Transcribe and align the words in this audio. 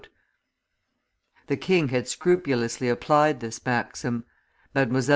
The 1.45 1.57
king 1.57 1.89
had 1.89 2.07
scrupulously 2.07 2.89
applied 2.89 3.39
this 3.39 3.63
maxim; 3.63 4.25
Mdlle. 4.75 5.09